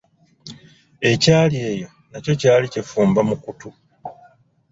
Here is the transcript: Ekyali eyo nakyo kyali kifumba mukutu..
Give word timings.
Ekyali 1.09 1.57
eyo 1.71 1.87
nakyo 2.09 2.33
kyali 2.41 2.65
kifumba 2.73 3.21
mukutu.. 3.29 3.69